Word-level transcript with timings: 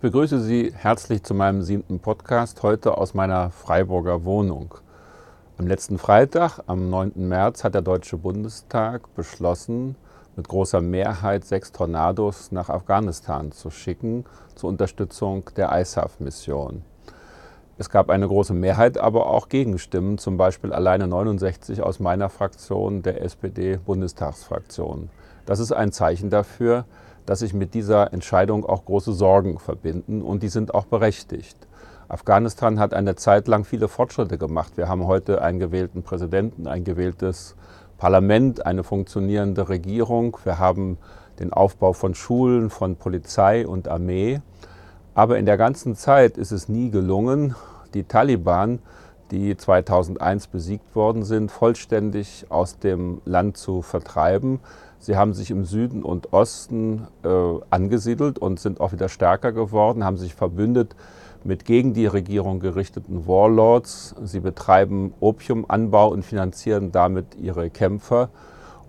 begrüße 0.00 0.40
Sie 0.40 0.72
herzlich 0.76 1.24
zu 1.24 1.34
meinem 1.34 1.62
siebten 1.62 1.98
Podcast, 1.98 2.62
heute 2.62 2.96
aus 2.96 3.14
meiner 3.14 3.50
Freiburger 3.50 4.24
Wohnung. 4.24 4.76
Am 5.58 5.66
letzten 5.66 5.98
Freitag, 5.98 6.60
am 6.68 6.88
9. 6.88 7.14
März, 7.16 7.64
hat 7.64 7.74
der 7.74 7.82
Deutsche 7.82 8.16
Bundestag 8.16 9.12
beschlossen, 9.16 9.96
mit 10.36 10.46
großer 10.46 10.80
Mehrheit 10.80 11.44
sechs 11.44 11.72
Tornados 11.72 12.52
nach 12.52 12.68
Afghanistan 12.68 13.50
zu 13.50 13.70
schicken 13.70 14.24
zur 14.54 14.68
Unterstützung 14.68 15.50
der 15.56 15.76
ISAF-Mission. 15.76 16.82
Es 17.76 17.90
gab 17.90 18.08
eine 18.08 18.28
große 18.28 18.54
Mehrheit, 18.54 18.98
aber 18.98 19.26
auch 19.26 19.48
Gegenstimmen, 19.48 20.18
zum 20.18 20.36
Beispiel 20.36 20.72
alleine 20.72 21.08
69 21.08 21.82
aus 21.82 21.98
meiner 21.98 22.28
Fraktion, 22.28 23.02
der 23.02 23.22
SPD-Bundestagsfraktion. 23.22 25.10
Das 25.44 25.58
ist 25.58 25.72
ein 25.72 25.90
Zeichen 25.90 26.30
dafür, 26.30 26.84
dass 27.28 27.40
sich 27.40 27.52
mit 27.52 27.74
dieser 27.74 28.14
Entscheidung 28.14 28.64
auch 28.64 28.86
große 28.86 29.12
Sorgen 29.12 29.58
verbinden 29.58 30.22
und 30.22 30.42
die 30.42 30.48
sind 30.48 30.72
auch 30.72 30.86
berechtigt. 30.86 31.58
Afghanistan 32.08 32.80
hat 32.80 32.94
eine 32.94 33.16
Zeit 33.16 33.48
lang 33.48 33.64
viele 33.64 33.88
Fortschritte 33.88 34.38
gemacht. 34.38 34.78
Wir 34.78 34.88
haben 34.88 35.06
heute 35.06 35.42
einen 35.42 35.58
gewählten 35.58 36.02
Präsidenten, 36.02 36.66
ein 36.66 36.84
gewähltes 36.84 37.54
Parlament, 37.98 38.64
eine 38.64 38.82
funktionierende 38.82 39.68
Regierung. 39.68 40.38
Wir 40.44 40.58
haben 40.58 40.96
den 41.38 41.52
Aufbau 41.52 41.92
von 41.92 42.14
Schulen, 42.14 42.70
von 42.70 42.96
Polizei 42.96 43.66
und 43.66 43.88
Armee. 43.88 44.40
Aber 45.12 45.36
in 45.36 45.44
der 45.44 45.58
ganzen 45.58 45.96
Zeit 45.96 46.38
ist 46.38 46.50
es 46.50 46.66
nie 46.70 46.90
gelungen, 46.90 47.54
die 47.92 48.04
Taliban, 48.04 48.78
die 49.30 49.54
2001 49.54 50.46
besiegt 50.46 50.96
worden 50.96 51.24
sind, 51.24 51.50
vollständig 51.50 52.46
aus 52.48 52.78
dem 52.78 53.20
Land 53.26 53.58
zu 53.58 53.82
vertreiben. 53.82 54.60
Sie 54.98 55.16
haben 55.16 55.32
sich 55.32 55.50
im 55.50 55.64
Süden 55.64 56.02
und 56.02 56.32
Osten 56.32 57.06
äh, 57.22 57.28
angesiedelt 57.70 58.38
und 58.38 58.58
sind 58.58 58.80
auch 58.80 58.92
wieder 58.92 59.08
stärker 59.08 59.52
geworden, 59.52 60.04
haben 60.04 60.16
sich 60.16 60.34
verbündet 60.34 60.96
mit 61.44 61.64
gegen 61.64 61.94
die 61.94 62.06
Regierung 62.06 62.58
gerichteten 62.58 63.26
Warlords. 63.26 64.14
Sie 64.24 64.40
betreiben 64.40 65.14
Opiumanbau 65.20 66.08
und 66.08 66.24
finanzieren 66.24 66.90
damit 66.90 67.36
ihre 67.36 67.70
Kämpfer. 67.70 68.30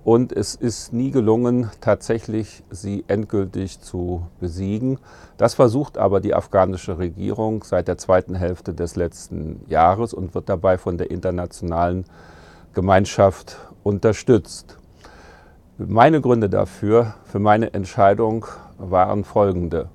Und 0.04 0.32
es 0.32 0.56
ist 0.56 0.94
nie 0.94 1.12
gelungen, 1.12 1.70
tatsächlich 1.82 2.64
sie 2.72 3.04
endgültig 3.08 3.82
zu 3.82 4.26
besiegen. 4.40 4.98
Das 5.38 5.54
versucht 5.54 5.98
aber 5.98 6.20
die 6.22 6.34
afghanische 6.34 6.98
Regierung 6.98 7.64
seit 7.64 7.88
der 7.88 7.98
zweiten 7.98 8.34
Hälfte 8.34 8.74
des 8.74 8.96
letzten 8.96 9.62
Jahres 9.68 10.14
und 10.14 10.34
wird 10.34 10.50
dabei 10.50 10.78
von 10.78 10.98
der 10.98 11.12
internationalen 11.12 12.06
Gemeinschaft 12.74 13.58
unterstützt. 13.84 14.79
Meine 15.88 16.20
Gründe 16.20 16.50
dafür, 16.50 17.14
für 17.24 17.40
meine 17.40 17.74
Entscheidung 17.74 18.46
waren 18.78 19.24
folgende. 19.24 19.88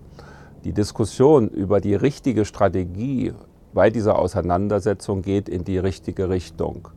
Die 0.65 0.73
Diskussion 0.73 1.49
über 1.49 1.83
die 1.83 1.95
richtige 1.95 2.47
Strategie 2.47 3.35
bei 3.75 3.91
dieser 3.91 4.19
Auseinandersetzung 4.19 5.21
geht 5.21 5.47
in 5.47 5.63
die 5.63 5.77
richtige 5.77 6.31
Richtung. 6.31 6.89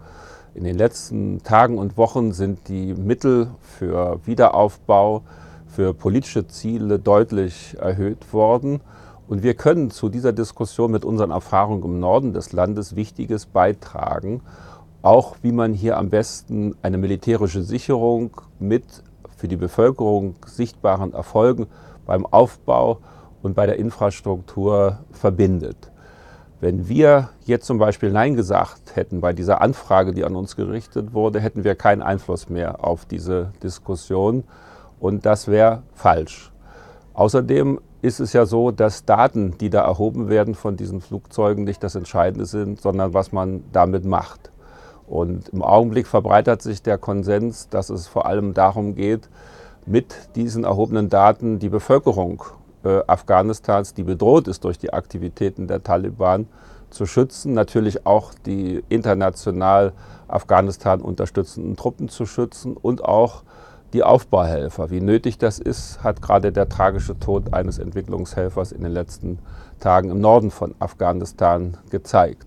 In 0.55 0.63
den 0.63 0.77
letzten 0.77 1.43
Tagen 1.43 1.77
und 1.79 1.97
Wochen 1.97 2.31
sind 2.31 2.69
die 2.69 2.93
Mittel 2.93 3.49
für 3.59 4.21
Wiederaufbau, 4.25 5.23
für 5.65 5.93
politische 5.93 6.47
Ziele 6.47 6.97
deutlich 6.97 7.75
erhöht 7.77 8.31
worden. 8.31 8.79
Und 9.27 9.43
wir 9.43 9.55
können 9.55 9.91
zu 9.91 10.07
dieser 10.07 10.31
Diskussion 10.31 10.91
mit 10.91 11.03
unseren 11.03 11.31
Erfahrungen 11.31 11.83
im 11.83 11.99
Norden 11.99 12.31
des 12.31 12.53
Landes 12.53 12.95
Wichtiges 12.95 13.47
beitragen. 13.47 14.39
Auch 15.01 15.37
wie 15.41 15.51
man 15.51 15.73
hier 15.73 15.97
am 15.97 16.09
besten 16.09 16.75
eine 16.81 16.97
militärische 16.97 17.61
Sicherung 17.61 18.31
mit 18.59 19.03
für 19.37 19.47
die 19.47 19.55
Bevölkerung 19.55 20.35
sichtbaren 20.45 21.13
Erfolgen 21.13 21.67
beim 22.05 22.25
Aufbau 22.25 22.99
und 23.43 23.55
bei 23.55 23.67
der 23.67 23.77
Infrastruktur 23.77 24.99
verbindet. 25.11 25.91
Wenn 26.59 26.89
wir 26.89 27.29
jetzt 27.45 27.67
zum 27.67 27.77
Beispiel 27.77 28.11
Nein 28.11 28.35
gesagt 28.35 28.95
hätten 28.95 29.21
bei 29.21 29.31
dieser 29.31 29.61
Anfrage, 29.61 30.13
die 30.13 30.25
an 30.25 30.35
uns 30.35 30.55
gerichtet 30.55 31.13
wurde, 31.13 31.39
hätten 31.39 31.63
wir 31.63 31.75
keinen 31.75 32.01
Einfluss 32.01 32.49
mehr 32.49 32.83
auf 32.83 33.05
diese 33.05 33.51
Diskussion 33.61 34.43
und 34.99 35.27
das 35.27 35.47
wäre 35.47 35.83
falsch. 35.93 36.51
Außerdem 37.13 37.79
ist 38.01 38.19
es 38.19 38.33
ja 38.33 38.47
so, 38.47 38.71
dass 38.71 39.05
Daten, 39.05 39.57
die 39.59 39.69
da 39.69 39.83
erhoben 39.83 40.29
werden 40.29 40.55
von 40.55 40.77
diesen 40.77 41.01
Flugzeugen, 41.01 41.63
nicht 41.63 41.83
das 41.83 41.93
Entscheidende 41.93 42.47
sind, 42.47 42.81
sondern 42.81 43.13
was 43.13 43.31
man 43.31 43.63
damit 43.71 44.05
macht. 44.05 44.51
Und 45.07 45.49
im 45.49 45.63
Augenblick 45.63 46.05
verbreitert 46.05 46.61
sich 46.61 46.81
der 46.81 46.97
Konsens, 46.97 47.69
dass 47.69 47.89
es 47.89 48.07
vor 48.07 48.25
allem 48.25 48.53
darum 48.53 48.95
geht, 48.95 49.29
mit 49.85 50.35
diesen 50.35 50.65
erhobenen 50.65 51.09
Daten 51.09 51.59
die 51.59 51.69
Bevölkerung 51.69 52.43
äh, 52.83 53.01
Afghanistans, 53.07 53.93
die 53.93 54.03
bedroht 54.03 54.47
ist 54.47 54.65
durch 54.65 54.77
die 54.77 54.91
Aktivitäten 54.93 55.67
der 55.67 55.81
Taliban, 55.81 56.47
zu 56.89 57.05
schützen, 57.05 57.53
natürlich 57.53 58.05
auch 58.05 58.33
die 58.45 58.83
international 58.89 59.93
Afghanistan 60.27 61.01
unterstützenden 61.01 61.75
Truppen 61.75 62.07
zu 62.07 62.25
schützen 62.25 62.77
und 62.77 63.03
auch 63.03 63.43
die 63.93 64.03
Aufbauhelfer. 64.03 64.89
Wie 64.89 65.01
nötig 65.01 65.37
das 65.37 65.59
ist, 65.59 66.03
hat 66.03 66.21
gerade 66.21 66.51
der 66.51 66.69
tragische 66.69 67.19
Tod 67.19 67.53
eines 67.53 67.77
Entwicklungshelfers 67.77 68.71
in 68.71 68.83
den 68.83 68.91
letzten 68.91 69.39
Tagen 69.79 70.09
im 70.09 70.21
Norden 70.21 70.51
von 70.51 70.75
Afghanistan 70.79 71.77
gezeigt. 71.89 72.46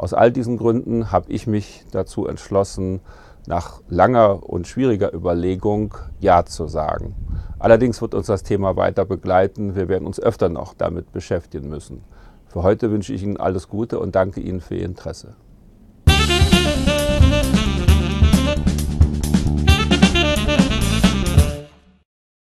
Aus 0.00 0.14
all 0.14 0.32
diesen 0.32 0.56
Gründen 0.56 1.12
habe 1.12 1.30
ich 1.30 1.46
mich 1.46 1.84
dazu 1.90 2.26
entschlossen, 2.26 3.00
nach 3.46 3.82
langer 3.90 4.48
und 4.48 4.66
schwieriger 4.66 5.12
Überlegung 5.12 5.94
Ja 6.20 6.46
zu 6.46 6.68
sagen. 6.68 7.14
Allerdings 7.58 8.00
wird 8.00 8.14
uns 8.14 8.26
das 8.26 8.42
Thema 8.42 8.76
weiter 8.76 9.04
begleiten. 9.04 9.74
Wir 9.74 9.88
werden 9.88 10.06
uns 10.06 10.18
öfter 10.18 10.48
noch 10.48 10.72
damit 10.72 11.12
beschäftigen 11.12 11.68
müssen. 11.68 12.02
Für 12.46 12.62
heute 12.62 12.90
wünsche 12.90 13.12
ich 13.12 13.22
Ihnen 13.22 13.36
alles 13.36 13.68
Gute 13.68 14.00
und 14.00 14.14
danke 14.14 14.40
Ihnen 14.40 14.62
für 14.62 14.76
Ihr 14.76 14.86
Interesse. 14.86 15.34